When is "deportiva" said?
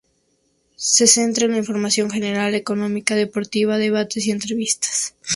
3.13-3.77